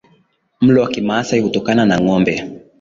mlo 0.61 0.81
wa 0.81 0.87
kimasai 0.89 1.39
hutokana 1.39 1.85
na 1.85 2.01
ngombe 2.01 2.43